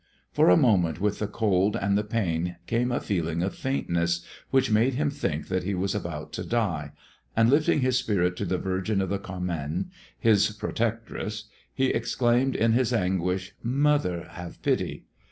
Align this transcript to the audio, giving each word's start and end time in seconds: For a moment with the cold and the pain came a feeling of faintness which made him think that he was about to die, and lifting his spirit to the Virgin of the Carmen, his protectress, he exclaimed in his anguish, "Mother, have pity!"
For 0.33 0.49
a 0.49 0.57
moment 0.57 0.99
with 0.99 1.19
the 1.19 1.27
cold 1.27 1.75
and 1.75 1.95
the 1.95 2.03
pain 2.03 2.55
came 2.65 2.91
a 2.91 2.99
feeling 2.99 3.43
of 3.43 3.53
faintness 3.53 4.25
which 4.49 4.71
made 4.71 4.95
him 4.95 5.11
think 5.11 5.47
that 5.49 5.63
he 5.63 5.75
was 5.75 5.93
about 5.93 6.33
to 6.33 6.43
die, 6.43 6.93
and 7.37 7.51
lifting 7.51 7.81
his 7.81 7.99
spirit 7.99 8.35
to 8.37 8.45
the 8.45 8.57
Virgin 8.57 8.99
of 8.99 9.09
the 9.09 9.19
Carmen, 9.19 9.91
his 10.17 10.49
protectress, 10.53 11.43
he 11.71 11.89
exclaimed 11.91 12.55
in 12.55 12.71
his 12.71 12.91
anguish, 12.91 13.53
"Mother, 13.61 14.29
have 14.31 14.59
pity!" 14.63 15.05